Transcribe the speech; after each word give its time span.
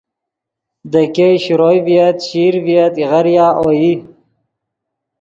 دے 0.91 1.01
ګئے 1.15 1.29
شروئے 1.43 1.77
ڤییت 1.85 2.15
چشیر 2.21 2.53
ڤییت 2.65 2.93
ایغاریا 2.99 3.47
اوئی 3.59 3.93